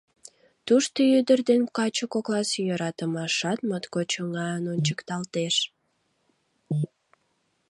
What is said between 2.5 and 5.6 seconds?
йӧратымашат моткоч оҥайын ончыкталтеш.